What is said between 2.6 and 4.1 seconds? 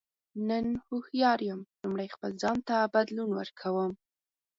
ته بدلون ورکوم.